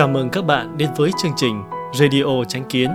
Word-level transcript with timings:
Chào 0.00 0.08
mừng 0.08 0.30
các 0.30 0.44
bạn 0.44 0.78
đến 0.78 0.90
với 0.96 1.10
chương 1.22 1.32
trình 1.36 1.62
Radio 1.94 2.44
Tránh 2.48 2.64
Kiến. 2.68 2.90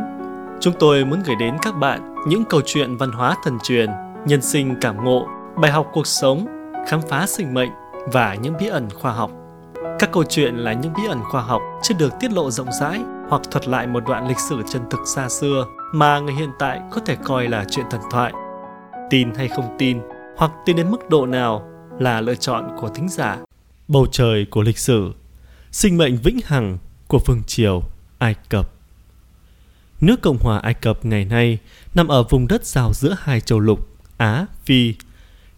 Chúng 0.62 0.74
tôi 0.80 1.06
muốn 1.06 1.24
gửi 1.26 1.36
đến 1.40 1.56
các 1.62 1.72
bạn 1.72 2.16
những 2.28 2.44
câu 2.50 2.62
chuyện 2.66 2.98
văn 2.98 3.12
hóa 3.12 3.36
thần 3.44 3.58
truyền, 3.64 3.90
nhân 4.26 4.42
sinh 4.42 4.76
cảm 4.82 5.04
ngộ, 5.04 5.28
bài 5.62 5.72
học 5.72 5.88
cuộc 5.94 6.08
sống, 6.08 6.46
khám 6.88 7.02
phá 7.10 7.26
sinh 7.28 7.54
mệnh 7.54 7.70
và 8.14 8.36
những 8.36 8.54
bí 8.60 8.68
ẩn 8.68 8.90
khoa 8.90 9.12
học. 9.12 9.32
Các 10.00 10.12
câu 10.12 10.24
chuyện 10.24 10.56
là 10.56 10.74
những 10.74 10.94
bí 10.94 11.02
ẩn 11.10 11.20
khoa 11.24 11.42
học 11.42 11.62
chưa 11.84 11.96
được 12.00 12.14
tiết 12.20 12.32
lộ 12.32 12.52
rộng 12.52 12.72
rãi 12.82 13.00
hoặc 13.30 13.42
thuật 13.52 13.68
lại 13.68 13.88
một 13.88 14.04
đoạn 14.08 14.28
lịch 14.28 14.40
sử 14.40 14.62
chân 14.70 14.82
thực 14.90 15.00
xa 15.16 15.30
xưa 15.30 15.66
mà 15.94 16.20
người 16.20 16.34
hiện 16.34 16.52
tại 16.60 16.82
có 16.92 17.02
thể 17.06 17.16
coi 17.24 17.48
là 17.48 17.66
chuyện 17.72 17.86
thần 17.92 18.02
thoại. 18.12 18.34
Tin 19.10 19.34
hay 19.34 19.48
không 19.48 19.76
tin, 19.80 20.00
hoặc 20.38 20.52
tin 20.66 20.76
đến 20.76 20.92
mức 20.92 21.10
độ 21.10 21.26
nào 21.26 21.70
là 22.00 22.22
lựa 22.22 22.36
chọn 22.36 22.68
của 22.80 22.90
thính 22.90 23.10
giả. 23.10 23.38
Bầu 23.88 24.06
trời 24.12 24.46
của 24.52 24.62
lịch 24.62 24.78
sử, 24.78 25.12
sinh 25.72 25.98
mệnh 25.98 26.18
vĩnh 26.24 26.40
hằng 26.46 26.78
của 27.08 27.20
phương 27.20 27.44
triều 27.44 27.84
Ai 28.18 28.36
Cập. 28.50 28.72
Nước 30.02 30.22
Cộng 30.22 30.38
hòa 30.38 30.58
Ai 30.60 30.74
Cập 30.74 31.06
ngày 31.06 31.26
nay 31.26 31.58
nằm 31.96 32.08
ở 32.08 32.24
vùng 32.24 32.48
đất 32.48 32.66
giao 32.66 32.94
giữa 32.94 33.16
hai 33.20 33.42
châu 33.42 33.60
lục 33.60 33.90
Á, 34.18 34.46
Phi. 34.66 34.94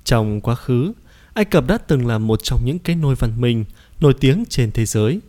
Trong 0.04 0.42
quá 0.42 0.56
khứ, 0.56 0.94
Ai 1.34 1.46
Cập 1.46 1.68
đã 1.68 1.78
từng 1.78 2.08
là 2.08 2.18
một 2.18 2.40
trong 2.44 2.66
những 2.66 2.80
cái 2.80 2.96
nôi 2.96 3.16
văn 3.16 3.42
minh 3.42 3.66
nổi 4.00 4.14
tiếng 4.20 4.44
trên 4.50 4.72
thế 4.72 4.86
giới. 4.86 5.20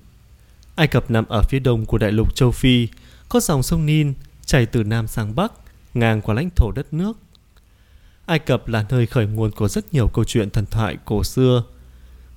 Ai 0.76 0.86
Cập 0.86 1.10
nằm 1.10 1.26
ở 1.28 1.42
phía 1.42 1.58
đông 1.58 1.86
của 1.86 1.98
đại 1.98 2.12
lục 2.12 2.34
châu 2.34 2.50
Phi, 2.50 2.88
có 3.28 3.40
dòng 3.40 3.62
sông 3.62 3.86
Nin 3.86 4.12
chảy 4.46 4.66
từ 4.66 4.84
nam 4.84 5.06
sang 5.06 5.34
bắc, 5.34 5.52
ngang 5.94 6.22
qua 6.22 6.34
lãnh 6.34 6.50
thổ 6.56 6.72
đất 6.72 6.92
nước. 6.92 7.18
Ai 8.26 8.38
Cập 8.38 8.68
là 8.68 8.86
nơi 8.90 9.06
khởi 9.06 9.26
nguồn 9.26 9.50
của 9.50 9.68
rất 9.68 9.94
nhiều 9.94 10.08
câu 10.08 10.24
chuyện 10.24 10.50
thần 10.50 10.66
thoại 10.66 10.96
cổ 11.04 11.24
xưa. 11.24 11.64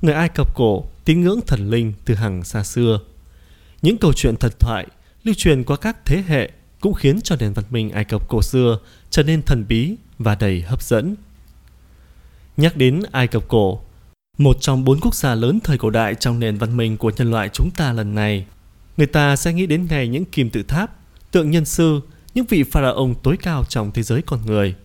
Người 0.02 0.14
Ai 0.14 0.30
Cập 0.30 0.56
cổ 0.56 0.86
tín 1.06 1.22
ngưỡng 1.22 1.40
thần 1.48 1.70
linh 1.70 1.94
từ 2.06 2.16
hàng 2.16 2.44
xa 2.44 2.64
xưa. 2.64 3.00
Những 3.82 3.98
câu 3.98 4.14
chuyện 4.14 4.36
thần 4.36 4.52
thoại 4.60 4.88
lưu 5.24 5.36
truyền 5.38 5.64
qua 5.64 5.78
các 5.78 6.06
thế 6.06 6.24
hệ 6.28 6.52
cũng 6.80 6.94
khiến 6.94 7.22
cho 7.24 7.36
nền 7.40 7.54
văn 7.54 7.66
minh 7.70 7.92
Ai 7.92 8.06
Cập 8.06 8.30
cổ 8.30 8.42
xưa 8.42 8.80
trở 9.10 9.24
nên 9.24 9.42
thần 9.42 9.66
bí 9.68 9.96
và 10.20 10.36
đầy 10.36 10.62
hấp 10.62 10.84
dẫn. 10.84 11.16
Nhắc 12.58 12.78
đến 12.78 13.02
Ai 13.12 13.28
Cập 13.28 13.48
cổ, 13.48 13.80
một 14.38 14.58
trong 14.60 14.84
bốn 14.84 15.00
quốc 15.00 15.16
gia 15.16 15.36
lớn 15.36 15.60
thời 15.64 15.78
cổ 15.78 15.90
đại 15.90 16.16
trong 16.16 16.40
nền 16.40 16.58
văn 16.58 16.78
minh 16.78 16.98
của 16.98 17.12
nhân 17.18 17.32
loại 17.32 17.50
chúng 17.50 17.72
ta 17.72 17.94
lần 17.94 18.16
này, 18.16 18.46
người 18.98 19.08
ta 19.08 19.36
sẽ 19.36 19.54
nghĩ 19.54 19.66
đến 19.66 19.88
ngày 19.90 20.08
những 20.08 20.26
kim 20.26 20.50
tự 20.50 20.64
tháp, 20.64 20.96
tượng 21.32 21.52
nhân 21.52 21.66
sư, 21.66 22.02
những 22.34 22.46
vị 22.46 22.64
pharaoh 22.64 23.24
tối 23.24 23.38
cao 23.38 23.66
trong 23.70 23.92
thế 23.92 24.04
giới 24.04 24.22
con 24.22 24.46
người. 24.46 24.76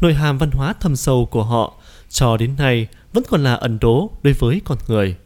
Nội 0.00 0.14
hàm 0.14 0.38
văn 0.38 0.50
hóa 0.50 0.72
thâm 0.80 0.96
sâu 0.96 1.28
của 1.30 1.44
họ 1.44 1.74
cho 2.08 2.36
đến 2.36 2.54
nay 2.58 2.86
vẫn 3.12 3.24
còn 3.28 3.44
là 3.44 3.54
ẩn 3.54 3.78
đố 3.80 4.10
đối 4.22 4.34
với 4.34 4.60
con 4.64 4.78
người. 4.88 5.16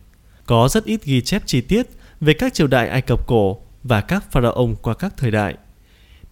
Có 0.47 0.69
rất 0.69 0.85
ít 0.85 1.05
ghi 1.05 1.21
chép 1.21 1.43
chi 1.47 1.61
tiết 1.61 1.87
về 2.21 2.33
các 2.35 2.55
triều 2.55 2.67
đại 2.67 2.89
Ai 2.89 3.03
Cập 3.03 3.27
cổ 3.27 3.59
và 3.83 4.01
các 4.01 4.33
pharaoh 4.33 4.83
qua 4.83 4.95
các 4.95 5.15
thời 5.17 5.31
đại. 5.31 5.55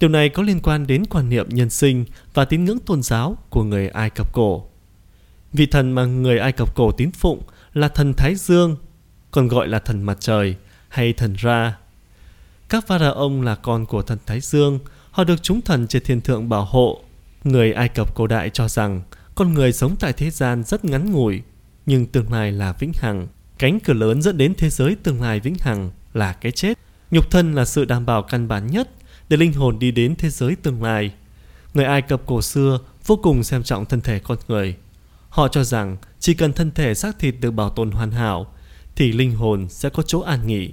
Điều 0.01 0.11
này 0.11 0.29
có 0.29 0.43
liên 0.43 0.61
quan 0.61 0.87
đến 0.87 1.05
quan 1.11 1.29
niệm 1.29 1.49
nhân 1.49 1.71
sinh 1.71 2.05
và 2.35 2.45
tín 2.45 2.65
ngưỡng 2.65 2.79
tôn 2.79 3.03
giáo 3.03 3.37
của 3.51 3.63
người 3.63 3.89
Ai 3.89 4.11
Cập 4.11 4.33
cổ. 4.33 4.67
Vị 5.53 5.67
thần 5.67 5.93
mà 5.93 6.05
người 6.05 6.39
Ai 6.39 6.53
Cập 6.53 6.75
cổ 6.75 6.93
tín 6.93 7.11
phụng 7.11 7.43
là 7.75 7.89
thần 7.89 8.15
Thái 8.15 8.35
Dương, 8.35 8.77
còn 9.31 9.49
gọi 9.49 9.69
là 9.69 9.79
thần 9.79 10.03
mặt 10.03 10.17
trời 10.21 10.57
hay 10.89 11.13
thần 11.13 11.35
Ra. 11.35 11.79
Các 12.69 12.87
pharaoh 12.87 13.43
là 13.43 13.55
con 13.55 13.87
của 13.87 14.03
thần 14.03 14.19
Thái 14.27 14.41
Dương, 14.41 14.79
họ 15.11 15.25
được 15.25 15.43
chúng 15.43 15.61
thần 15.61 15.87
trên 15.87 16.03
thiên 16.03 16.21
thượng 16.21 16.49
bảo 16.49 16.65
hộ. 16.65 17.01
Người 17.45 17.73
Ai 17.73 17.89
Cập 17.89 18.15
cổ 18.15 18.27
đại 18.27 18.51
cho 18.51 18.69
rằng 18.69 19.03
con 19.35 19.55
người 19.55 19.73
sống 19.73 19.97
tại 20.01 20.13
thế 20.13 20.31
gian 20.31 20.65
rất 20.65 20.85
ngắn 20.85 21.13
ngủi, 21.13 21.43
nhưng 21.87 22.07
tương 22.07 22.33
lai 22.33 22.53
là 22.53 22.73
vĩnh 22.73 22.93
hằng. 22.95 23.27
Cánh 23.59 23.81
cửa 23.81 23.93
lớn 23.93 24.23
dẫn 24.23 24.39
đến 24.39 24.55
thế 24.59 24.71
giới 24.71 24.97
tương 25.03 25.23
lai 25.23 25.41
vĩnh 25.41 25.55
hằng 25.61 25.91
là 26.15 26.33
cái 26.33 26.53
chết. 26.53 26.79
Nhục 27.11 27.31
thân 27.31 27.55
là 27.55 27.65
sự 27.65 27.85
đảm 27.85 28.07
bảo 28.07 28.23
căn 28.23 28.49
bản 28.49 28.67
nhất 28.67 28.91
để 29.29 29.37
linh 29.37 29.53
hồn 29.53 29.79
đi 29.79 29.91
đến 29.91 30.15
thế 30.17 30.31
giới 30.31 30.57
tương 30.57 30.83
lai. 30.83 31.13
Người 31.75 31.85
Ai 31.85 32.03
Cập 32.03 32.23
cổ 32.27 32.43
xưa 32.43 32.79
vô 33.07 33.19
cùng 33.23 33.45
xem 33.45 33.63
trọng 33.63 33.87
thân 33.87 34.01
thể 34.01 34.19
con 34.19 34.39
người. 34.49 34.77
Họ 35.29 35.49
cho 35.49 35.65
rằng 35.65 35.97
chỉ 36.21 36.35
cần 36.35 36.53
thân 36.53 36.71
thể 36.71 36.95
xác 36.95 37.19
thịt 37.19 37.35
được 37.41 37.51
bảo 37.51 37.71
tồn 37.71 37.91
hoàn 37.91 38.11
hảo 38.11 38.47
thì 38.97 39.13
linh 39.13 39.33
hồn 39.33 39.69
sẽ 39.69 39.89
có 39.89 40.03
chỗ 40.03 40.21
an 40.21 40.47
nghỉ. 40.47 40.73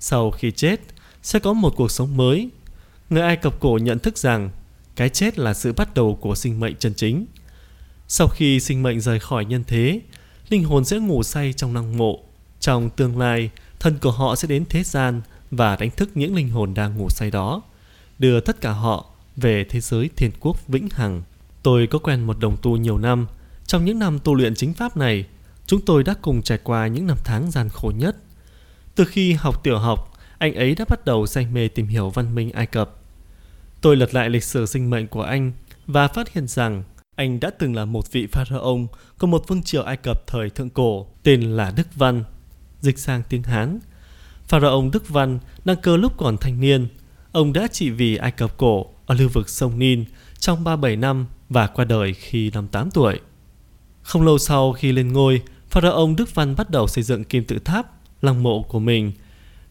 Sau 0.00 0.30
khi 0.30 0.50
chết 0.50 0.80
sẽ 1.22 1.38
có 1.38 1.52
một 1.52 1.74
cuộc 1.76 1.90
sống 1.90 2.16
mới. 2.16 2.48
Người 3.10 3.22
Ai 3.22 3.36
Cập 3.36 3.60
cổ 3.60 3.78
nhận 3.82 3.98
thức 3.98 4.18
rằng 4.18 4.50
cái 4.96 5.08
chết 5.08 5.38
là 5.38 5.54
sự 5.54 5.72
bắt 5.72 5.94
đầu 5.94 6.18
của 6.20 6.34
sinh 6.34 6.60
mệnh 6.60 6.76
chân 6.76 6.94
chính. 6.94 7.26
Sau 8.08 8.28
khi 8.28 8.60
sinh 8.60 8.82
mệnh 8.82 9.00
rời 9.00 9.20
khỏi 9.20 9.44
nhân 9.44 9.64
thế, 9.66 10.00
linh 10.48 10.64
hồn 10.64 10.84
sẽ 10.84 10.98
ngủ 10.98 11.22
say 11.22 11.52
trong 11.52 11.72
năng 11.74 11.96
mộ. 11.96 12.20
Trong 12.60 12.90
tương 12.90 13.18
lai, 13.18 13.50
thân 13.80 13.98
của 14.02 14.10
họ 14.10 14.36
sẽ 14.36 14.48
đến 14.48 14.64
thế 14.68 14.82
gian 14.82 15.22
và 15.50 15.76
đánh 15.76 15.90
thức 15.90 16.10
những 16.14 16.34
linh 16.34 16.50
hồn 16.50 16.74
đang 16.74 16.96
ngủ 16.96 17.08
say 17.08 17.30
đó, 17.30 17.62
đưa 18.18 18.40
tất 18.40 18.60
cả 18.60 18.70
họ 18.70 19.06
về 19.36 19.64
thế 19.68 19.80
giới 19.80 20.10
thiên 20.16 20.30
quốc 20.40 20.66
vĩnh 20.68 20.88
hằng. 20.92 21.22
Tôi 21.62 21.86
có 21.86 21.98
quen 21.98 22.26
một 22.26 22.38
đồng 22.38 22.56
tu 22.62 22.76
nhiều 22.76 22.98
năm. 22.98 23.26
Trong 23.66 23.84
những 23.84 23.98
năm 23.98 24.18
tu 24.18 24.34
luyện 24.34 24.54
chính 24.54 24.74
pháp 24.74 24.96
này, 24.96 25.24
chúng 25.66 25.80
tôi 25.80 26.04
đã 26.04 26.14
cùng 26.22 26.42
trải 26.42 26.58
qua 26.58 26.86
những 26.86 27.06
năm 27.06 27.18
tháng 27.24 27.50
gian 27.50 27.68
khổ 27.68 27.92
nhất. 27.96 28.16
Từ 28.94 29.04
khi 29.04 29.32
học 29.32 29.64
tiểu 29.64 29.78
học, 29.78 30.12
anh 30.38 30.54
ấy 30.54 30.74
đã 30.74 30.84
bắt 30.88 31.04
đầu 31.04 31.26
say 31.26 31.46
mê 31.46 31.68
tìm 31.68 31.86
hiểu 31.86 32.10
văn 32.10 32.34
minh 32.34 32.50
Ai 32.50 32.66
Cập. 32.66 32.90
Tôi 33.80 33.96
lật 33.96 34.14
lại 34.14 34.30
lịch 34.30 34.44
sử 34.44 34.66
sinh 34.66 34.90
mệnh 34.90 35.08
của 35.08 35.22
anh 35.22 35.52
và 35.86 36.08
phát 36.08 36.32
hiện 36.32 36.48
rằng 36.48 36.82
anh 37.16 37.40
đã 37.40 37.50
từng 37.50 37.74
là 37.74 37.84
một 37.84 38.12
vị 38.12 38.26
pharaoh 38.32 38.80
của 39.18 39.26
một 39.26 39.48
vương 39.48 39.62
triều 39.62 39.82
Ai 39.82 39.96
Cập 39.96 40.26
thời 40.26 40.50
thượng 40.50 40.70
cổ 40.70 41.06
tên 41.22 41.42
là 41.42 41.72
Đức 41.76 41.94
Văn. 41.94 42.24
Dịch 42.80 42.98
sang 42.98 43.22
tiếng 43.28 43.42
Hán, 43.42 43.78
pharaoh 44.48 44.92
Đức 44.92 45.08
Văn 45.08 45.38
đăng 45.64 45.76
cơ 45.76 45.96
lúc 45.96 46.12
còn 46.16 46.36
thanh 46.36 46.60
niên. 46.60 46.88
Ông 47.32 47.52
đã 47.52 47.66
trị 47.66 47.90
vì 47.90 48.16
Ai 48.16 48.30
Cập 48.30 48.56
cổ 48.56 48.86
ở 49.06 49.14
lưu 49.14 49.28
vực 49.32 49.48
sông 49.48 49.78
Nin 49.78 50.04
trong 50.38 50.64
37 50.64 50.96
năm 50.96 51.26
và 51.48 51.66
qua 51.66 51.84
đời 51.84 52.14
khi 52.14 52.50
năm 52.50 52.68
8 52.68 52.90
tuổi. 52.90 53.20
Không 54.02 54.22
lâu 54.22 54.38
sau 54.38 54.72
khi 54.72 54.92
lên 54.92 55.12
ngôi, 55.12 55.42
pharaoh 55.70 56.16
Đức 56.16 56.34
Văn 56.34 56.56
bắt 56.56 56.70
đầu 56.70 56.88
xây 56.88 57.04
dựng 57.04 57.24
kim 57.24 57.44
tự 57.44 57.58
tháp, 57.58 57.86
lăng 58.22 58.42
mộ 58.42 58.62
của 58.62 58.78
mình. 58.78 59.12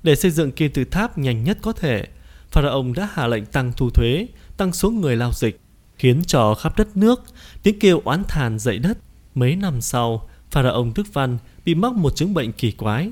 Để 0.03 0.15
xây 0.15 0.31
dựng 0.31 0.51
kim 0.51 0.71
tự 0.71 0.83
tháp 0.83 1.17
nhanh 1.17 1.43
nhất 1.43 1.57
có 1.61 1.71
thể, 1.71 2.07
pharaoh 2.51 2.85
đã 2.95 3.09
hạ 3.13 3.27
lệnh 3.27 3.45
tăng 3.45 3.71
thu 3.77 3.89
thuế, 3.89 4.27
tăng 4.57 4.73
số 4.73 4.89
người 4.89 5.15
lao 5.15 5.31
dịch 5.33 5.62
khiến 5.97 6.21
cho 6.27 6.55
khắp 6.55 6.77
đất 6.77 6.97
nước 6.97 7.23
tiếng 7.63 7.79
kêu 7.79 8.01
oán 8.03 8.23
thàn 8.27 8.59
dậy 8.59 8.77
đất. 8.77 8.97
Mấy 9.35 9.55
năm 9.55 9.81
sau, 9.81 10.29
pharaoh 10.51 10.87
Đức 10.95 11.13
Văn 11.13 11.37
bị 11.65 11.75
mắc 11.75 11.93
một 11.93 12.15
chứng 12.15 12.33
bệnh 12.33 12.51
kỳ 12.51 12.71
quái. 12.71 13.11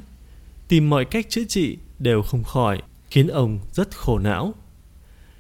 Tìm 0.68 0.90
mọi 0.90 1.06
cách 1.06 1.30
chữa 1.30 1.44
trị 1.48 1.78
đều 2.00 2.22
không 2.22 2.44
khỏi, 2.44 2.82
khiến 3.10 3.28
ông 3.28 3.60
rất 3.72 3.98
khổ 3.98 4.20
não. 4.20 4.54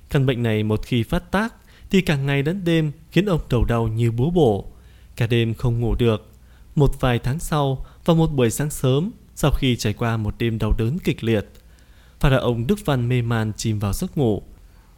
Căn 0.09 0.25
bệnh 0.25 0.44
này 0.44 0.63
một 0.63 0.80
khi 0.85 1.03
phát 1.03 1.31
tác 1.31 1.53
thì 1.90 2.01
cả 2.01 2.16
ngày 2.16 2.41
đến 2.44 2.63
đêm 2.63 2.91
khiến 3.12 3.25
ông 3.25 3.41
đầu 3.50 3.66
đau 3.66 3.88
như 3.88 4.12
búa 4.12 4.30
bổ. 4.30 4.72
Cả 5.16 5.28
đêm 5.28 5.53
không 5.53 5.80
ngủ 5.80 5.96
được. 5.96 6.31
Một 6.75 7.01
vài 7.01 7.19
tháng 7.19 7.40
sau, 7.40 7.85
vào 8.06 8.16
một 8.16 8.28
buổi 8.28 8.50
sáng 8.50 8.69
sớm, 8.69 9.12
sau 9.35 9.51
khi 9.51 9.75
trải 9.75 9.94
qua 9.94 10.18
một 10.18 10.35
đêm 10.38 10.57
đau 10.57 10.74
đớn 10.78 10.97
kịch 11.03 11.24
liệt, 11.24 11.51
pharaoh 12.19 12.57
Đức 12.68 12.80
Văn 12.85 13.09
mê 13.09 13.22
man 13.22 13.51
chìm 13.57 13.80
vào 13.80 13.94
giấc 13.94 14.18
ngủ. 14.18 14.44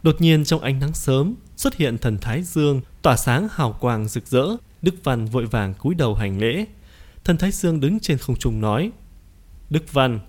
Đột 0.04 0.20
nhiên 0.20 0.44
trong 0.44 0.60
ánh 0.60 0.78
nắng 0.78 0.94
sớm 0.94 1.34
xuất 1.56 1.74
hiện 1.76 1.98
thần 1.98 2.18
Thái 2.18 2.42
Dương 2.42 2.80
tỏa 3.02 3.16
sáng 3.16 3.48
hào 3.52 3.72
quang 3.72 4.08
rực 4.08 4.26
rỡ. 4.26 4.46
Đức 4.82 4.94
Văn 5.04 5.26
vội 5.26 5.46
vàng 5.46 5.74
cúi 5.74 5.94
đầu 5.94 6.14
hành 6.14 6.38
lễ. 6.38 6.66
Thần 7.24 7.36
Thái 7.36 7.50
Dương 7.50 7.80
đứng 7.80 8.00
trên 8.00 8.18
không 8.18 8.36
trung 8.36 8.60
nói 8.60 8.90
Đức 9.70 9.92
Văn, 9.92 10.20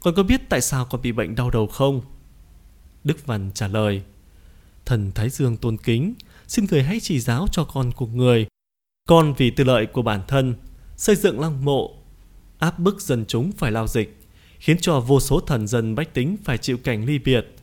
con 0.00 0.14
có 0.14 0.22
biết 0.22 0.40
tại 0.48 0.60
sao 0.60 0.84
con 0.84 1.02
bị 1.02 1.12
bệnh 1.12 1.34
đau 1.34 1.50
đầu 1.50 1.66
không? 1.66 2.02
Đức 3.04 3.26
Văn 3.26 3.50
trả 3.54 3.68
lời 3.68 4.02
Thần 4.86 5.12
Thái 5.14 5.30
Dương 5.30 5.56
tôn 5.56 5.76
kính 5.76 6.14
Xin 6.48 6.66
người 6.70 6.82
hãy 6.82 7.00
chỉ 7.00 7.20
giáo 7.20 7.46
cho 7.52 7.64
con 7.64 7.92
của 7.92 8.06
người 8.06 8.46
Con 9.08 9.34
vì 9.34 9.50
tư 9.50 9.64
lợi 9.64 9.86
của 9.86 10.02
bản 10.02 10.20
thân 10.28 10.54
Xây 10.96 11.16
dựng 11.16 11.40
lăng 11.40 11.64
mộ 11.64 11.96
Áp 12.58 12.78
bức 12.78 13.00
dân 13.00 13.24
chúng 13.28 13.52
phải 13.52 13.70
lao 13.72 13.86
dịch 13.86 14.26
Khiến 14.58 14.76
cho 14.80 15.00
vô 15.00 15.20
số 15.20 15.40
thần 15.40 15.66
dân 15.66 15.94
bách 15.94 16.14
tính 16.14 16.36
Phải 16.44 16.58
chịu 16.58 16.78
cảnh 16.84 17.04
ly 17.04 17.18
biệt 17.18 17.56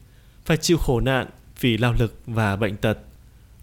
Phải 0.45 0.57
chịu 0.57 0.77
khổ 0.77 1.00
nạn 1.00 1.27
vì 1.62 1.78
lao 1.78 1.94
lực 1.94 2.19
và 2.25 2.56
bệnh 2.56 2.78
tật. 2.78 2.98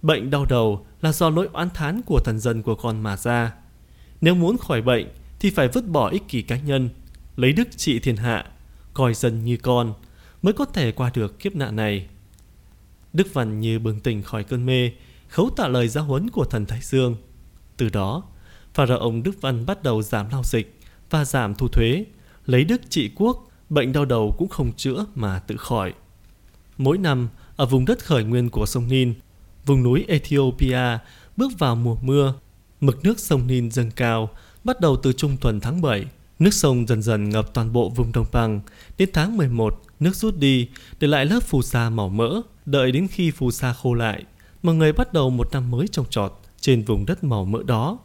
Bệnh 0.02 0.30
đau 0.30 0.44
đầu 0.44 0.86
là 1.00 1.12
do 1.12 1.30
lỗi 1.30 1.48
oán 1.52 1.70
thán 1.70 2.02
của 2.02 2.20
thần 2.24 2.38
dân 2.38 2.62
của 2.62 2.74
con 2.74 3.00
mà 3.00 3.16
ra. 3.16 3.52
Nếu 4.20 4.34
muốn 4.34 4.58
khỏi 4.58 4.82
bệnh 4.82 5.08
thì 5.40 5.50
phải 5.50 5.68
vứt 5.68 5.88
bỏ 5.88 6.08
ích 6.08 6.28
kỷ 6.28 6.42
cá 6.42 6.58
nhân, 6.58 6.88
lấy 7.36 7.52
đức 7.52 7.68
trị 7.76 7.98
thiên 7.98 8.16
hạ, 8.16 8.44
coi 8.94 9.14
dân 9.14 9.44
như 9.44 9.56
con 9.56 9.94
mới 10.42 10.52
có 10.52 10.64
thể 10.64 10.92
qua 10.92 11.10
được 11.14 11.38
kiếp 11.38 11.56
nạn 11.56 11.76
này. 11.76 12.08
Đức 13.12 13.34
Văn 13.34 13.60
như 13.60 13.78
bừng 13.78 14.00
tỉnh 14.00 14.22
khỏi 14.22 14.44
cơn 14.44 14.66
mê, 14.66 14.90
khấu 15.28 15.50
tạ 15.56 15.68
lời 15.68 15.88
giáo 15.88 16.04
huấn 16.04 16.30
của 16.30 16.44
thần 16.44 16.66
Thái 16.66 16.80
Dương. 16.82 17.16
Từ 17.76 17.88
đó, 17.88 18.22
Pharaoh 18.74 19.14
Đức 19.24 19.40
Văn 19.40 19.66
bắt 19.66 19.82
đầu 19.82 20.02
giảm 20.02 20.28
lao 20.30 20.42
dịch 20.44 20.80
và 21.10 21.24
giảm 21.24 21.54
thu 21.54 21.68
thuế, 21.68 22.04
lấy 22.46 22.64
đức 22.64 22.80
trị 22.90 23.10
quốc, 23.16 23.48
bệnh 23.70 23.92
đau 23.92 24.04
đầu 24.04 24.34
cũng 24.38 24.48
không 24.48 24.72
chữa 24.76 25.06
mà 25.14 25.38
tự 25.38 25.56
khỏi. 25.56 25.94
Mỗi 26.78 26.98
năm, 26.98 27.28
ở 27.58 27.66
vùng 27.66 27.84
đất 27.84 28.04
khởi 28.04 28.24
nguyên 28.24 28.50
của 28.50 28.66
sông 28.66 28.88
Nin, 28.88 29.14
vùng 29.66 29.82
núi 29.82 30.04
Ethiopia 30.08 30.98
bước 31.36 31.52
vào 31.58 31.76
mùa 31.76 31.96
mưa. 32.02 32.34
Mực 32.80 33.04
nước 33.04 33.18
sông 33.18 33.46
Nin 33.46 33.70
dâng 33.70 33.90
cao, 33.90 34.30
bắt 34.64 34.80
đầu 34.80 34.96
từ 34.96 35.12
trung 35.12 35.36
tuần 35.40 35.60
tháng 35.60 35.82
7, 35.82 36.06
Nước 36.38 36.54
sông 36.54 36.86
dần 36.86 37.02
dần 37.02 37.30
ngập 37.30 37.54
toàn 37.54 37.72
bộ 37.72 37.88
vùng 37.88 38.12
đồng 38.12 38.26
bằng. 38.32 38.60
Đến 38.98 39.08
tháng 39.12 39.36
11, 39.36 39.82
nước 40.00 40.16
rút 40.16 40.36
đi, 40.38 40.68
để 41.00 41.08
lại 41.08 41.26
lớp 41.26 41.40
phù 41.42 41.62
sa 41.62 41.90
màu 41.90 42.08
mỡ. 42.08 42.40
Đợi 42.66 42.92
đến 42.92 43.08
khi 43.08 43.30
phù 43.30 43.50
sa 43.50 43.72
khô 43.72 43.94
lại, 43.94 44.24
mọi 44.62 44.74
người 44.74 44.92
bắt 44.92 45.12
đầu 45.12 45.30
một 45.30 45.52
năm 45.52 45.70
mới 45.70 45.86
trồng 45.88 46.06
trọt 46.10 46.32
trên 46.60 46.84
vùng 46.84 47.06
đất 47.06 47.24
màu 47.24 47.44
mỡ 47.44 47.62
đó. 47.62 47.98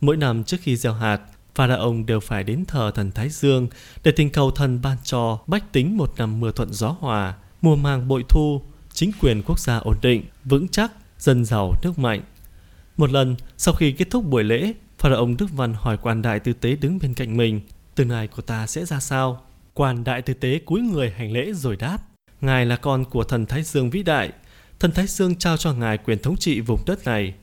Mỗi 0.00 0.16
năm 0.16 0.44
trước 0.44 0.56
khi 0.60 0.76
gieo 0.76 0.92
hạt, 0.92 1.20
Pharaoh 1.54 2.06
đều 2.06 2.20
phải 2.20 2.44
đến 2.44 2.64
thờ 2.64 2.90
thần 2.94 3.12
Thái 3.12 3.28
Dương 3.28 3.68
để 4.04 4.12
tình 4.12 4.30
cầu 4.30 4.50
thần 4.50 4.80
ban 4.82 4.96
cho 5.04 5.38
bách 5.46 5.72
tính 5.72 5.96
một 5.96 6.12
năm 6.16 6.40
mưa 6.40 6.52
thuận 6.52 6.72
gió 6.72 6.96
hòa, 7.00 7.34
mùa 7.62 7.76
màng 7.76 8.08
bội 8.08 8.24
thu, 8.28 8.62
chính 8.92 9.12
quyền 9.20 9.42
quốc 9.42 9.58
gia 9.58 9.76
ổn 9.76 9.96
định, 10.02 10.22
vững 10.44 10.68
chắc, 10.68 10.92
dân 11.18 11.44
giàu 11.44 11.74
nước 11.82 11.98
mạnh. 11.98 12.22
Một 12.96 13.10
lần, 13.10 13.36
sau 13.56 13.74
khi 13.74 13.92
kết 13.92 14.10
thúc 14.10 14.24
buổi 14.24 14.44
lễ, 14.44 14.72
Pharaoh 14.98 15.28
Đức 15.38 15.46
Văn 15.52 15.74
hỏi 15.74 15.96
quan 16.02 16.22
đại 16.22 16.40
tư 16.40 16.52
tế 16.52 16.76
đứng 16.76 16.98
bên 17.02 17.14
cạnh 17.14 17.36
mình, 17.36 17.60
tương 17.94 18.10
lai 18.10 18.26
của 18.26 18.42
ta 18.42 18.66
sẽ 18.66 18.84
ra 18.84 19.00
sao? 19.00 19.44
Quan 19.74 20.04
đại 20.04 20.22
tư 20.22 20.34
tế 20.34 20.58
cúi 20.58 20.80
người 20.80 21.10
hành 21.10 21.32
lễ 21.32 21.52
rồi 21.52 21.76
đáp, 21.76 21.98
Ngài 22.42 22.66
là 22.66 22.76
con 22.76 23.04
của 23.04 23.24
thần 23.24 23.46
Thái 23.46 23.62
Dương 23.62 23.90
vĩ 23.90 24.02
đại, 24.02 24.30
thần 24.80 24.92
Thái 24.92 25.06
Dương 25.06 25.36
trao 25.36 25.56
cho 25.56 25.72
ngài 25.72 25.98
quyền 25.98 26.18
thống 26.18 26.36
trị 26.36 26.60
vùng 26.60 26.80
đất 26.86 27.04
này. 27.04 27.34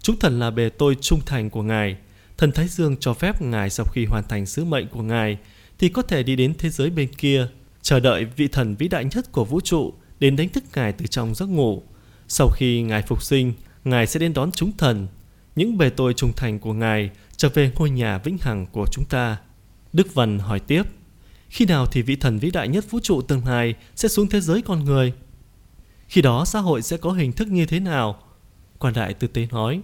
Chúng 0.00 0.18
thần 0.18 0.38
là 0.38 0.50
bề 0.50 0.68
tôi 0.68 0.96
trung 1.00 1.20
thành 1.26 1.50
của 1.50 1.62
ngài, 1.62 1.96
thần 2.38 2.52
Thái 2.52 2.68
Dương 2.68 2.96
cho 3.00 3.14
phép 3.14 3.42
ngài 3.42 3.70
sau 3.70 3.86
khi 3.86 4.04
hoàn 4.04 4.24
thành 4.28 4.46
sứ 4.46 4.64
mệnh 4.64 4.88
của 4.88 5.02
ngài 5.02 5.38
thì 5.78 5.88
có 5.88 6.02
thể 6.02 6.22
đi 6.22 6.36
đến 6.36 6.54
thế 6.58 6.70
giới 6.70 6.90
bên 6.90 7.08
kia, 7.14 7.46
chờ 7.82 8.00
đợi 8.00 8.24
vị 8.24 8.48
thần 8.48 8.74
vĩ 8.74 8.88
đại 8.88 9.04
nhất 9.04 9.32
của 9.32 9.44
vũ 9.44 9.60
trụ 9.60 9.92
đến 10.22 10.36
đánh 10.36 10.48
thức 10.48 10.64
ngài 10.74 10.92
từ 10.92 11.06
trong 11.06 11.34
giấc 11.34 11.46
ngủ. 11.46 11.82
Sau 12.28 12.48
khi 12.48 12.82
ngài 12.82 13.02
phục 13.02 13.22
sinh, 13.22 13.52
ngài 13.84 14.06
sẽ 14.06 14.20
đến 14.20 14.34
đón 14.34 14.52
chúng 14.52 14.72
thần, 14.76 15.06
những 15.56 15.78
bề 15.78 15.90
tôi 15.90 16.14
trung 16.14 16.32
thành 16.36 16.58
của 16.58 16.72
ngài 16.72 17.10
trở 17.36 17.48
về 17.48 17.72
ngôi 17.76 17.90
nhà 17.90 18.18
vĩnh 18.18 18.38
hằng 18.40 18.66
của 18.66 18.86
chúng 18.92 19.04
ta. 19.04 19.36
Đức 19.92 20.14
Văn 20.14 20.38
hỏi 20.38 20.60
tiếp, 20.60 20.82
khi 21.48 21.64
nào 21.64 21.86
thì 21.86 22.02
vị 22.02 22.16
thần 22.16 22.38
vĩ 22.38 22.50
đại 22.50 22.68
nhất 22.68 22.90
vũ 22.90 23.00
trụ 23.00 23.22
tương 23.22 23.46
lai 23.46 23.74
sẽ 23.94 24.08
xuống 24.08 24.28
thế 24.28 24.40
giới 24.40 24.62
con 24.62 24.84
người? 24.84 25.12
Khi 26.08 26.22
đó 26.22 26.44
xã 26.44 26.58
hội 26.58 26.82
sẽ 26.82 26.96
có 26.96 27.12
hình 27.12 27.32
thức 27.32 27.48
như 27.48 27.66
thế 27.66 27.80
nào? 27.80 28.22
Quan 28.78 28.94
đại 28.94 29.14
tư 29.14 29.28
tế 29.28 29.46
nói, 29.50 29.80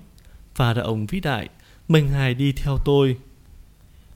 và 0.57 0.75
là 0.75 0.83
ông 0.83 1.07
vĩ 1.07 1.21
đại, 1.21 1.49
mình 1.89 2.07
ngài 2.13 2.35
đi 2.35 2.53
theo 2.53 2.77
tôi. 2.85 3.17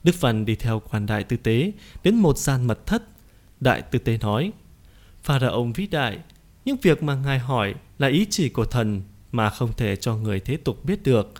Đức 0.03 0.21
Văn 0.21 0.45
đi 0.45 0.55
theo 0.55 0.81
quan 0.89 1.05
đại 1.05 1.23
tư 1.23 1.37
tế 1.37 1.71
đến 2.03 2.15
một 2.15 2.37
gian 2.37 2.67
mật 2.67 2.85
thất. 2.85 3.03
Đại 3.59 3.81
tư 3.81 3.99
tế 3.99 4.17
nói, 4.17 4.51
và 5.25 5.39
là 5.39 5.47
ông 5.47 5.73
vĩ 5.73 5.87
đại, 5.87 6.19
những 6.65 6.77
việc 6.81 7.03
mà 7.03 7.15
ngài 7.15 7.39
hỏi 7.39 7.75
là 7.99 8.07
ý 8.07 8.25
chỉ 8.29 8.49
của 8.49 8.65
thần 8.65 9.01
mà 9.31 9.49
không 9.49 9.73
thể 9.77 9.95
cho 9.95 10.15
người 10.15 10.39
thế 10.39 10.57
tục 10.57 10.85
biết 10.85 11.03
được. 11.03 11.33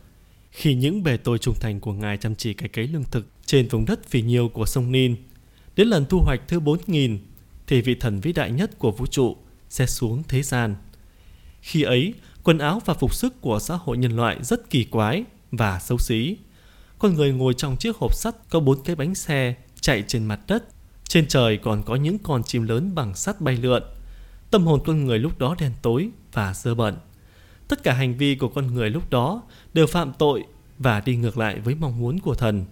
Khi 0.51 0.75
những 0.75 1.03
bề 1.03 1.17
tôi 1.17 1.37
trung 1.37 1.55
thành 1.59 1.79
của 1.79 1.93
ngài 1.93 2.17
chăm 2.17 2.35
chỉ 2.35 2.53
cải 2.53 2.69
cấy 2.69 2.87
lương 2.87 3.03
thực 3.03 3.27
trên 3.45 3.67
vùng 3.67 3.85
đất 3.85 4.07
phì 4.07 4.21
nhiêu 4.21 4.49
của 4.49 4.65
sông 4.65 4.91
Nin, 4.91 5.15
đến 5.75 5.87
lần 5.87 6.05
thu 6.05 6.19
hoạch 6.19 6.41
thứ 6.47 6.59
4.000 6.59 7.17
thì 7.67 7.81
vị 7.81 7.95
thần 7.95 8.19
vĩ 8.19 8.33
đại 8.33 8.51
nhất 8.51 8.79
của 8.79 8.91
vũ 8.91 9.05
trụ 9.05 9.37
sẽ 9.69 9.85
xuống 9.85 10.23
thế 10.27 10.43
gian. 10.43 10.75
Khi 11.61 11.83
ấy, 11.83 12.13
quần 12.43 12.57
áo 12.57 12.81
và 12.85 12.93
phục 12.93 13.15
sức 13.15 13.41
của 13.41 13.59
xã 13.59 13.75
hội 13.75 13.97
nhân 13.97 14.15
loại 14.15 14.37
rất 14.41 14.69
kỳ 14.69 14.83
quái 14.83 15.23
và 15.51 15.79
xấu 15.79 15.97
xí. 15.97 16.37
Con 16.99 17.13
người 17.13 17.31
ngồi 17.33 17.53
trong 17.53 17.77
chiếc 17.77 17.97
hộp 17.97 18.13
sắt 18.13 18.35
có 18.49 18.59
bốn 18.59 18.83
cái 18.83 18.95
bánh 18.95 19.15
xe 19.15 19.55
chạy 19.81 20.03
trên 20.07 20.25
mặt 20.25 20.39
đất. 20.47 20.72
Trên 21.13 21.27
trời 21.27 21.57
còn 21.57 21.83
có 21.83 21.95
những 21.95 22.17
con 22.19 22.43
chim 22.43 22.63
lớn 22.63 22.95
bằng 22.95 23.15
sắt 23.15 23.41
bay 23.41 23.57
lượn. 23.57 23.83
Tâm 24.51 24.65
hồn 24.65 24.81
con 24.85 25.05
người 25.05 25.19
lúc 25.19 25.39
đó 25.39 25.55
đen 25.59 25.71
tối 25.81 26.09
và 26.31 26.53
dơ 26.53 26.75
bẩn. 26.75 26.95
Tất 27.67 27.83
cả 27.83 27.93
hành 27.93 28.17
vi 28.17 28.35
của 28.35 28.47
con 28.47 28.73
người 28.73 28.89
lúc 28.89 29.09
đó 29.09 29.41
đều 29.73 29.87
phạm 29.87 30.13
tội 30.13 30.43
và 30.79 30.99
đi 30.99 31.15
ngược 31.15 31.37
lại 31.37 31.59
với 31.59 31.75
mong 31.75 31.99
muốn 31.99 32.19
của 32.19 32.35
thần. 32.35 32.65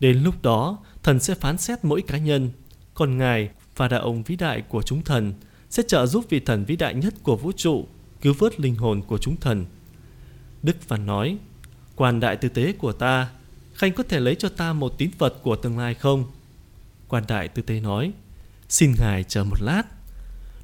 Đến 0.00 0.22
lúc 0.22 0.42
đó, 0.42 0.78
thần 1.02 1.20
sẽ 1.20 1.34
phán 1.34 1.58
xét 1.58 1.84
mỗi 1.84 2.02
cá 2.02 2.18
nhân. 2.18 2.50
Còn 2.94 3.18
Ngài 3.18 3.50
và 3.76 3.88
đạo 3.88 4.00
ông 4.00 4.22
vĩ 4.22 4.36
đại 4.36 4.62
của 4.68 4.82
chúng 4.82 5.02
thần 5.02 5.34
sẽ 5.70 5.82
trợ 5.88 6.06
giúp 6.06 6.24
vị 6.28 6.40
thần 6.40 6.64
vĩ 6.64 6.76
đại 6.76 6.94
nhất 6.94 7.14
của 7.22 7.36
vũ 7.36 7.52
trụ 7.56 7.86
cứu 8.20 8.34
vớt 8.38 8.60
linh 8.60 8.74
hồn 8.74 9.02
của 9.02 9.18
chúng 9.18 9.36
thần. 9.36 9.66
Đức 10.62 10.88
Văn 10.88 11.06
nói, 11.06 11.38
quan 11.96 12.20
đại 12.20 12.36
tư 12.36 12.48
tế 12.48 12.72
của 12.72 12.92
ta, 12.92 13.28
Khanh 13.74 13.92
có 13.92 14.02
thể 14.02 14.20
lấy 14.20 14.34
cho 14.34 14.48
ta 14.48 14.72
một 14.72 14.98
tín 14.98 15.10
vật 15.18 15.34
của 15.42 15.56
tương 15.56 15.78
lai 15.78 15.94
không? 15.94 16.24
Quan 17.08 17.24
đại 17.28 17.48
tư 17.48 17.62
tế 17.62 17.80
nói, 17.80 18.12
xin 18.68 18.94
ngài 18.98 19.24
chờ 19.24 19.44
một 19.44 19.60
lát. 19.60 19.82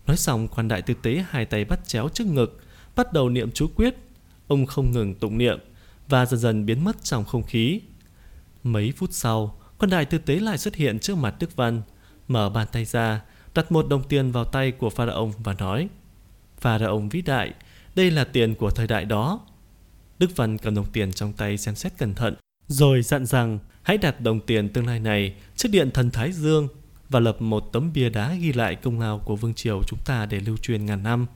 Nói 0.06 0.16
xong 0.16 0.48
quan 0.48 0.68
đại 0.68 0.82
tư 0.82 0.94
tế 1.02 1.24
hai 1.28 1.44
tay 1.44 1.64
bắt 1.64 1.88
chéo 1.88 2.08
trước 2.08 2.26
ngực, 2.26 2.60
bắt 2.96 3.12
đầu 3.12 3.28
niệm 3.28 3.50
chú 3.52 3.70
quyết. 3.76 3.94
Ông 4.48 4.66
không 4.66 4.90
ngừng 4.90 5.14
tụng 5.14 5.38
niệm 5.38 5.58
và 6.08 6.26
dần 6.26 6.40
dần 6.40 6.66
biến 6.66 6.84
mất 6.84 7.04
trong 7.04 7.24
không 7.24 7.42
khí. 7.42 7.80
Mấy 8.62 8.92
phút 8.96 9.12
sau, 9.12 9.58
quan 9.78 9.90
đại 9.90 10.04
tư 10.04 10.18
tế 10.18 10.36
lại 10.36 10.58
xuất 10.58 10.74
hiện 10.74 10.98
trước 10.98 11.16
mặt 11.16 11.34
Đức 11.38 11.56
Văn, 11.56 11.82
mở 12.28 12.48
bàn 12.48 12.66
tay 12.72 12.84
ra, 12.84 13.20
đặt 13.54 13.72
một 13.72 13.88
đồng 13.88 14.08
tiền 14.08 14.32
vào 14.32 14.44
tay 14.44 14.72
của 14.72 14.90
Pharaoh 14.90 15.34
và 15.44 15.52
nói 15.52 15.88
Pharaoh 16.60 17.02
vĩ 17.10 17.22
đại, 17.22 17.52
đây 17.94 18.10
là 18.10 18.24
tiền 18.24 18.54
của 18.54 18.70
thời 18.70 18.86
đại 18.86 19.04
đó. 19.04 19.40
Đức 20.18 20.36
Văn 20.36 20.58
cầm 20.58 20.74
đồng 20.74 20.92
tiền 20.92 21.12
trong 21.12 21.32
tay 21.32 21.58
xem 21.58 21.74
xét 21.74 21.98
cẩn 21.98 22.14
thận, 22.14 22.34
rồi 22.68 23.02
dặn 23.02 23.26
rằng 23.26 23.58
hãy 23.82 23.98
đặt 23.98 24.20
đồng 24.20 24.40
tiền 24.40 24.68
tương 24.68 24.86
lai 24.86 25.00
này 25.00 25.34
trước 25.56 25.68
điện 25.72 25.90
thần 25.90 26.10
Thái 26.10 26.32
Dương 26.32 26.68
và 27.08 27.20
lập 27.20 27.42
một 27.42 27.72
tấm 27.72 27.92
bia 27.94 28.08
đá 28.08 28.34
ghi 28.34 28.52
lại 28.52 28.74
công 28.74 29.00
lao 29.00 29.18
của 29.18 29.36
vương 29.36 29.54
triều 29.54 29.82
chúng 29.86 29.98
ta 30.04 30.26
để 30.26 30.40
lưu 30.40 30.56
truyền 30.56 30.86
ngàn 30.86 31.02
năm. 31.02 31.26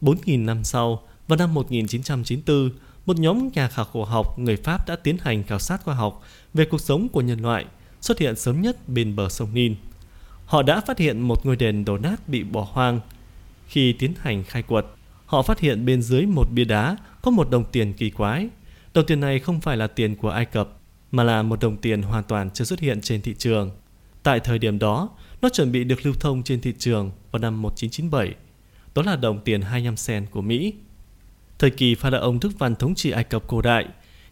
4.000 0.00 0.44
năm 0.44 0.64
sau, 0.64 1.02
vào 1.28 1.36
năm 1.36 1.54
1994, 1.54 2.70
một 3.06 3.16
nhóm 3.18 3.48
nhà 3.54 3.68
khảo 3.68 3.86
cổ 3.92 4.04
học 4.04 4.38
người 4.38 4.56
Pháp 4.56 4.88
đã 4.88 4.96
tiến 4.96 5.16
hành 5.20 5.42
khảo 5.42 5.58
sát 5.58 5.84
khoa 5.84 5.94
học 5.94 6.22
về 6.54 6.64
cuộc 6.64 6.80
sống 6.80 7.08
của 7.08 7.20
nhân 7.20 7.40
loại 7.40 7.64
xuất 8.00 8.18
hiện 8.18 8.36
sớm 8.36 8.60
nhất 8.60 8.88
bên 8.88 9.16
bờ 9.16 9.28
sông 9.28 9.54
Nin. 9.54 9.76
Họ 10.46 10.62
đã 10.62 10.80
phát 10.80 10.98
hiện 10.98 11.20
một 11.20 11.46
ngôi 11.46 11.56
đền 11.56 11.84
đổ 11.84 11.98
nát 11.98 12.28
bị 12.28 12.44
bỏ 12.44 12.68
hoang. 12.70 13.00
Khi 13.66 13.92
tiến 13.92 14.12
hành 14.20 14.44
khai 14.44 14.62
quật, 14.62 14.86
họ 15.26 15.42
phát 15.42 15.60
hiện 15.60 15.86
bên 15.86 16.02
dưới 16.02 16.26
một 16.26 16.48
bia 16.52 16.64
đá 16.64 16.96
có 17.22 17.30
một 17.30 17.50
đồng 17.50 17.64
tiền 17.72 17.92
kỳ 17.92 18.10
quái. 18.10 18.48
Đồng 18.94 19.06
tiền 19.06 19.20
này 19.20 19.38
không 19.38 19.60
phải 19.60 19.76
là 19.76 19.86
tiền 19.86 20.16
của 20.16 20.30
Ai 20.30 20.44
Cập, 20.44 20.79
mà 21.10 21.24
là 21.24 21.42
một 21.42 21.60
đồng 21.60 21.76
tiền 21.76 22.02
hoàn 22.02 22.24
toàn 22.24 22.50
chưa 22.50 22.64
xuất 22.64 22.80
hiện 22.80 23.00
trên 23.00 23.22
thị 23.22 23.34
trường. 23.38 23.70
Tại 24.22 24.40
thời 24.40 24.58
điểm 24.58 24.78
đó, 24.78 25.08
nó 25.42 25.48
chuẩn 25.48 25.72
bị 25.72 25.84
được 25.84 26.06
lưu 26.06 26.14
thông 26.20 26.42
trên 26.42 26.60
thị 26.60 26.74
trường 26.78 27.10
vào 27.30 27.40
năm 27.40 27.62
1997. 27.62 28.34
Đó 28.94 29.02
là 29.02 29.16
đồng 29.16 29.40
tiền 29.44 29.62
25 29.62 29.94
cent 30.06 30.30
của 30.30 30.42
Mỹ. 30.42 30.74
Thời 31.58 31.70
kỳ 31.70 31.94
pha 31.94 32.10
ông 32.10 32.40
Đức 32.40 32.58
Văn 32.58 32.76
thống 32.76 32.94
trị 32.94 33.10
Ai 33.10 33.24
Cập 33.24 33.46
cổ 33.46 33.62
đại, 33.62 33.86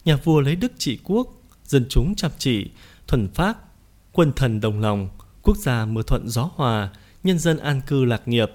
nhà 0.04 0.16
vua 0.16 0.40
lấy 0.40 0.56
đức 0.56 0.72
trị 0.78 0.98
quốc, 1.04 1.28
dân 1.64 1.86
chúng 1.88 2.14
chăm 2.14 2.30
chỉ, 2.38 2.70
thuần 3.06 3.28
phác, 3.28 3.56
quân 4.12 4.32
thần 4.36 4.60
đồng 4.60 4.80
lòng, 4.80 5.08
quốc 5.42 5.56
gia 5.56 5.86
mưa 5.86 6.02
thuận 6.02 6.28
gió 6.28 6.50
hòa, 6.54 6.90
nhân 7.22 7.38
dân 7.38 7.58
an 7.58 7.80
cư 7.86 8.04
lạc 8.04 8.28
nghiệp. 8.28 8.50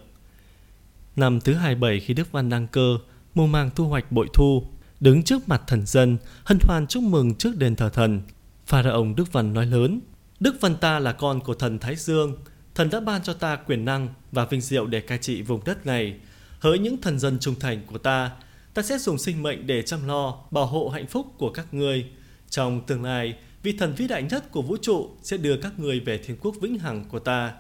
Năm 1.15 1.39
thứ 1.39 1.53
27 1.53 2.00
khi 2.00 2.13
Đức 2.13 2.32
Văn 2.32 2.50
đăng 2.50 2.68
cơ, 2.68 2.98
mùa 3.36 3.48
màng 3.48 3.70
thu 3.75 3.88
hoạch 3.88 4.12
bội 4.12 4.27
thu, 4.34 4.68
đứng 5.03 5.24
trước 5.24 5.50
mặt 5.50 5.62
thần 5.67 5.86
dân, 5.86 6.17
hân 6.43 6.57
hoan 6.62 6.88
chúc 6.88 7.03
mừng 7.03 7.36
trước 7.36 7.57
đền 7.57 7.75
thờ 7.75 7.89
thần. 7.89 8.22
Pharaoh 8.65 9.07
Đức 9.17 9.31
Văn 9.33 9.53
nói 9.53 9.65
lớn, 9.65 10.01
Đức 10.39 10.55
Văn 10.62 10.75
ta 10.75 11.00
là 11.00 11.12
con 11.12 11.39
của 11.39 11.53
thần 11.53 11.79
Thái 11.79 11.95
Dương, 11.95 12.38
thần 12.75 12.89
đã 12.89 13.00
ban 13.00 13.24
cho 13.24 13.33
ta 13.33 13.55
quyền 13.55 13.86
năng 13.86 14.07
và 14.31 14.45
vinh 14.45 14.62
diệu 14.62 14.88
để 14.88 15.01
cai 15.01 15.17
trị 15.17 15.41
vùng 15.41 15.63
đất 15.65 15.86
này. 15.86 16.19
Hỡi 16.60 16.79
những 16.79 17.01
thần 17.01 17.19
dân 17.19 17.38
trung 17.39 17.55
thành 17.60 17.81
của 17.88 17.98
ta, 17.98 18.31
ta 18.74 18.81
sẽ 18.81 18.98
dùng 18.98 19.17
sinh 19.17 19.43
mệnh 19.43 19.67
để 19.67 19.81
chăm 19.81 20.07
lo, 20.07 20.38
bảo 20.51 20.65
hộ 20.65 20.89
hạnh 20.89 21.07
phúc 21.07 21.27
của 21.38 21.51
các 21.51 21.74
ngươi. 21.74 22.05
Trong 22.50 22.81
tương 22.88 23.03
lai, 23.03 23.36
vị 23.63 23.75
thần 23.79 23.93
vĩ 23.93 24.07
đại 24.07 24.24
nhất 24.24 24.51
của 24.51 24.62
vũ 24.62 24.77
trụ 24.81 25.10
sẽ 25.22 25.38
đưa 25.38 25.57
các 25.57 25.79
người 25.79 26.00
về 26.00 26.17
thiên 26.17 26.38
quốc 26.41 26.55
vĩnh 26.62 26.79
hằng 26.79 27.05
của 27.10 27.19
ta. 27.19 27.53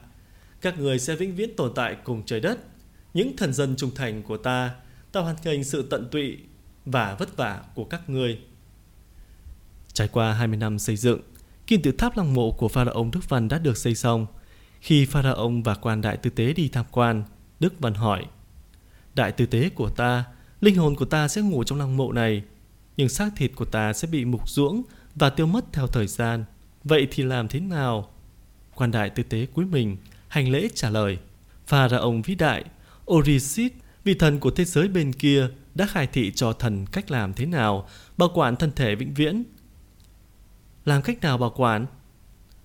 Các 0.61 0.79
người 0.79 0.99
sẽ 0.99 1.15
vĩnh 1.15 1.35
viễn 1.35 1.55
tồn 1.55 1.71
tại 1.75 1.95
cùng 2.03 2.23
trời 2.25 2.39
đất. 2.39 2.59
Những 3.13 3.37
thần 3.37 3.53
dân 3.53 3.75
trung 3.75 3.91
thành 3.95 4.23
của 4.23 4.37
ta, 4.37 4.71
ta 5.11 5.21
hoàn 5.21 5.35
thành 5.43 5.63
sự 5.63 5.87
tận 5.89 6.07
tụy 6.11 6.37
và 6.85 7.15
vất 7.19 7.37
vả 7.37 7.61
của 7.75 7.83
các 7.83 8.09
người. 8.09 8.39
Trải 9.93 10.07
qua 10.07 10.33
20 10.33 10.57
năm 10.57 10.79
xây 10.79 10.95
dựng, 10.95 11.21
kim 11.67 11.81
tự 11.81 11.91
tháp 11.91 12.17
lăng 12.17 12.33
mộ 12.33 12.51
của 12.51 12.67
pharaoh 12.67 13.07
Đức 13.13 13.29
Văn 13.29 13.47
đã 13.47 13.59
được 13.59 13.77
xây 13.77 13.95
xong. 13.95 14.25
Khi 14.81 15.05
pharaoh 15.05 15.51
và 15.63 15.75
quan 15.75 16.01
đại 16.01 16.17
tư 16.17 16.29
tế 16.29 16.53
đi 16.53 16.69
tham 16.69 16.85
quan, 16.91 17.23
Đức 17.59 17.73
Văn 17.79 17.93
hỏi: 17.93 18.25
"Đại 19.15 19.31
tư 19.31 19.45
tế 19.45 19.69
của 19.69 19.89
ta, 19.89 20.23
linh 20.61 20.75
hồn 20.75 20.95
của 20.95 21.05
ta 21.05 21.27
sẽ 21.27 21.41
ngủ 21.41 21.63
trong 21.63 21.79
lăng 21.79 21.97
mộ 21.97 22.11
này, 22.11 22.43
nhưng 22.97 23.09
xác 23.09 23.29
thịt 23.35 23.51
của 23.55 23.65
ta 23.65 23.93
sẽ 23.93 24.07
bị 24.07 24.25
mục 24.25 24.49
ruỗng 24.49 24.83
và 25.15 25.29
tiêu 25.29 25.45
mất 25.45 25.65
theo 25.73 25.87
thời 25.87 26.07
gian. 26.07 26.45
Vậy 26.83 27.07
thì 27.11 27.23
làm 27.23 27.47
thế 27.47 27.59
nào? 27.59 28.09
Quan 28.75 28.91
đại 28.91 29.09
tư 29.09 29.23
tế 29.23 29.45
cuối 29.53 29.65
mình 29.65 29.97
hành 30.27 30.49
lễ 30.49 30.67
trả 30.75 30.89
lời. 30.89 31.17
Pharaoh 31.67 32.01
ông 32.01 32.21
vĩ 32.21 32.35
đại, 32.35 32.63
Orisit 33.11 33.73
vị 34.03 34.13
thần 34.13 34.39
của 34.39 34.51
thế 34.51 34.65
giới 34.65 34.87
bên 34.87 35.13
kia, 35.13 35.47
đã 35.75 35.87
khai 35.89 36.07
thị 36.07 36.31
cho 36.35 36.53
thần 36.53 36.85
cách 36.91 37.11
làm 37.11 37.33
thế 37.33 37.45
nào 37.45 37.87
bảo 38.17 38.29
quản 38.33 38.55
thân 38.55 38.71
thể 38.75 38.95
vĩnh 38.95 39.13
viễn. 39.13 39.43
Làm 40.85 41.01
cách 41.01 41.21
nào 41.21 41.37
bảo 41.37 41.53
quản? 41.55 41.85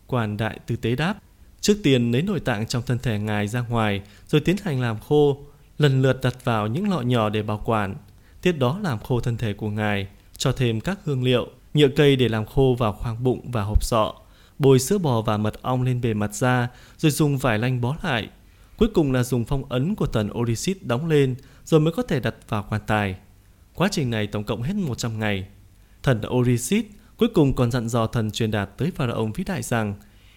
Quan 0.06 0.36
đại 0.36 0.58
tư 0.66 0.76
tế 0.76 0.96
đáp. 0.96 1.14
Trước 1.60 1.76
tiên 1.82 2.12
lấy 2.12 2.22
nội 2.22 2.40
tạng 2.40 2.66
trong 2.66 2.82
thân 2.82 2.98
thể 2.98 3.18
ngài 3.18 3.48
ra 3.48 3.60
ngoài 3.60 4.02
rồi 4.26 4.40
tiến 4.40 4.56
hành 4.64 4.80
làm 4.80 4.98
khô, 5.00 5.38
lần 5.78 6.02
lượt 6.02 6.20
đặt 6.22 6.44
vào 6.44 6.66
những 6.66 6.88
lọ 6.90 7.00
nhỏ 7.00 7.28
để 7.28 7.42
bảo 7.42 7.62
quản. 7.64 7.96
Tiếp 8.42 8.52
đó 8.52 8.78
làm 8.82 8.98
khô 8.98 9.20
thân 9.20 9.36
thể 9.36 9.52
của 9.52 9.70
ngài, 9.70 10.08
cho 10.36 10.52
thêm 10.52 10.80
các 10.80 10.98
hương 11.04 11.22
liệu 11.22 11.48
nhựa 11.74 11.88
cây 11.96 12.16
để 12.16 12.28
làm 12.28 12.46
khô 12.46 12.76
vào 12.78 12.92
khoang 12.92 13.24
bụng 13.24 13.50
và 13.50 13.62
hộp 13.62 13.84
sọ, 13.84 14.14
bôi 14.58 14.78
sữa 14.78 14.98
bò 14.98 15.22
và 15.22 15.36
mật 15.36 15.62
ong 15.62 15.82
lên 15.82 16.00
bề 16.00 16.14
mặt 16.14 16.34
da, 16.34 16.68
rồi 16.96 17.12
dùng 17.12 17.38
vải 17.38 17.58
lanh 17.58 17.80
bó 17.80 17.96
lại. 18.02 18.28
Cuối 18.78 18.88
cùng 18.94 19.12
là 19.12 19.22
dùng 19.22 19.44
phong 19.44 19.64
ấn 19.64 19.94
của 19.94 20.06
thần 20.06 20.30
Orisit 20.38 20.82
đóng 20.82 21.08
lên, 21.08 21.34
rồi 21.64 21.80
mới 21.80 21.92
có 21.92 22.02
thể 22.02 22.20
đặt 22.20 22.34
vào 22.48 22.66
quan 22.68 22.80
tài. 22.86 23.16
Quá 23.74 23.88
trình 23.92 24.10
này 24.10 24.26
tổng 24.26 24.44
cộng 24.44 24.62
hết 24.62 24.74
100 24.76 25.18
ngày. 25.18 25.48
Thần 26.02 26.20
Orisit 26.28 26.86
cuối 27.16 27.28
cùng 27.34 27.54
còn 27.54 27.70
dặn 27.70 27.88
dò 27.88 28.06
thần 28.06 28.30
truyền 28.30 28.50
đạt 28.50 28.70
tới 28.76 28.90
Pharaoh 28.90 29.30
vĩ 29.34 29.44
đại 29.44 29.62
rằng 29.62 29.94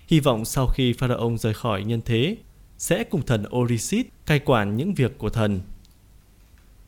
hy 0.08 0.20
vọng 0.20 0.46
sau 0.46 0.68
khi 0.68 0.94
Pharaoh 0.94 1.40
rời 1.40 1.54
khỏi 1.54 1.84
nhân 1.84 2.02
thế 2.06 2.38
sẽ 2.78 3.04
cùng 3.04 3.26
thần 3.26 3.46
Orisit 3.56 4.08
cai 4.26 4.40
quản 4.40 4.78
những 4.78 4.94
việc 4.94 5.18
của 5.18 5.30
thần. 5.30 5.62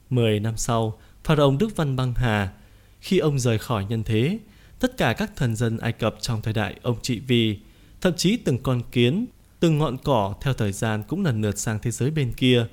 Mười 0.10 0.40
năm 0.40 0.58
sau, 0.58 1.00
Pharaoh 1.24 1.60
Đức 1.60 1.76
Văn 1.76 1.96
Băng 1.96 2.14
Hà, 2.14 2.54
khi 3.02 3.18
ông 3.18 3.40
rời 3.40 3.58
khỏi 3.58 3.86
nhân 3.86 4.04
thế, 4.04 4.40
tất 4.80 4.98
cả 4.98 5.14
các 5.14 5.36
thần 5.36 5.56
dân 5.56 5.78
Ai 5.78 5.92
Cập 5.92 6.16
trong 6.22 6.42
thời 6.42 6.54
đại 6.54 6.76
ông 6.82 7.02
trị 7.02 7.22
vì, 7.28 7.60
thậm 8.02 8.14
chí 8.18 8.38
từng 8.38 8.58
con 8.64 8.82
kiến, 8.92 9.26
từng 9.64 9.78
ngọn 9.78 9.98
cỏ 9.98 10.34
theo 10.42 10.54
thời 10.54 10.72
gian 10.72 11.04
cũng 11.08 11.24
lần 11.24 11.42
lượt 11.42 11.58
sang 11.58 11.80
thế 11.82 11.92
giới 11.92 12.12
bên 12.12 12.34
kia. 12.34 12.68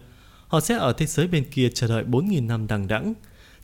Họ 0.49 0.61
sẽ 0.61 0.77
ở 0.77 0.93
thế 0.93 1.07
giới 1.07 1.27
bên 1.27 1.45
kia 1.51 1.69
chờ 1.75 1.87
đợi 1.87 2.05
4.000 2.05 2.47
năm 2.47 2.67
đằng 2.67 2.89
đẵng, 2.89 3.15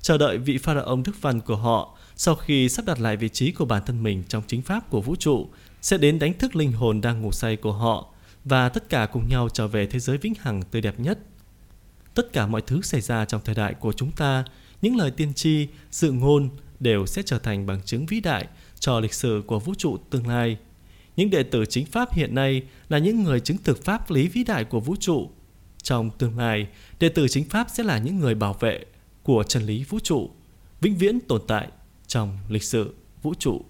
chờ 0.00 0.18
đợi 0.18 0.38
vị 0.38 0.58
pharaoh 0.58 0.98
Đức 1.04 1.12
Văn 1.20 1.40
của 1.40 1.56
họ 1.56 1.96
sau 2.16 2.34
khi 2.34 2.68
sắp 2.68 2.84
đặt 2.84 3.00
lại 3.00 3.16
vị 3.16 3.28
trí 3.28 3.52
của 3.52 3.64
bản 3.64 3.82
thân 3.86 4.02
mình 4.02 4.22
trong 4.28 4.42
chính 4.46 4.62
pháp 4.62 4.90
của 4.90 5.00
vũ 5.00 5.16
trụ, 5.16 5.48
sẽ 5.82 5.98
đến 5.98 6.18
đánh 6.18 6.38
thức 6.38 6.56
linh 6.56 6.72
hồn 6.72 7.00
đang 7.00 7.22
ngủ 7.22 7.32
say 7.32 7.56
của 7.56 7.72
họ 7.72 8.06
và 8.44 8.68
tất 8.68 8.88
cả 8.88 9.06
cùng 9.06 9.28
nhau 9.28 9.48
trở 9.52 9.68
về 9.68 9.86
thế 9.86 9.98
giới 9.98 10.18
vĩnh 10.18 10.34
hằng 10.40 10.62
tươi 10.62 10.82
đẹp 10.82 11.00
nhất. 11.00 11.18
Tất 12.14 12.32
cả 12.32 12.46
mọi 12.46 12.62
thứ 12.62 12.82
xảy 12.82 13.00
ra 13.00 13.24
trong 13.24 13.40
thời 13.44 13.54
đại 13.54 13.74
của 13.74 13.92
chúng 13.92 14.10
ta, 14.10 14.44
những 14.82 14.96
lời 14.96 15.10
tiên 15.10 15.34
tri, 15.34 15.68
dự 15.90 16.12
ngôn 16.12 16.48
đều 16.80 17.06
sẽ 17.06 17.22
trở 17.22 17.38
thành 17.38 17.66
bằng 17.66 17.82
chứng 17.82 18.06
vĩ 18.06 18.20
đại 18.20 18.46
cho 18.78 19.00
lịch 19.00 19.14
sử 19.14 19.42
của 19.46 19.58
vũ 19.58 19.74
trụ 19.74 19.96
tương 20.10 20.26
lai. 20.26 20.56
Những 21.16 21.30
đệ 21.30 21.42
tử 21.42 21.64
chính 21.64 21.86
pháp 21.86 22.12
hiện 22.12 22.34
nay 22.34 22.62
là 22.88 22.98
những 22.98 23.22
người 23.22 23.40
chứng 23.40 23.56
thực 23.64 23.84
pháp 23.84 24.10
lý 24.10 24.28
vĩ 24.28 24.44
đại 24.44 24.64
của 24.64 24.80
vũ 24.80 24.96
trụ. 25.00 25.30
Trong 25.82 26.10
tương 26.18 26.38
lai, 26.38 26.66
đệ 27.00 27.08
tử 27.08 27.28
chính 27.28 27.44
pháp 27.44 27.66
sẽ 27.70 27.84
là 27.84 27.98
những 27.98 28.18
người 28.18 28.34
bảo 28.34 28.56
vệ 28.60 28.84
của 29.22 29.44
chân 29.48 29.62
lý 29.62 29.84
vũ 29.84 29.98
trụ, 29.98 30.30
vĩnh 30.80 30.96
viễn 30.96 31.20
tồn 31.20 31.42
tại 31.48 31.68
trong 32.06 32.38
lịch 32.48 32.62
sử 32.62 32.94
vũ 33.22 33.34
trụ. 33.34 33.62